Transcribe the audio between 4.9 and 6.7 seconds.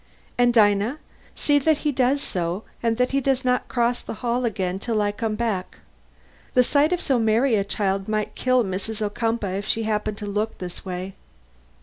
I come back. The